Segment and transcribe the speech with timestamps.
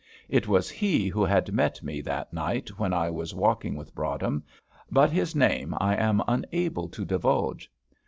[0.29, 4.43] It was he who had met me that night when I was walking with Broadhem,
[4.89, 7.69] but his name I am unable to divulge.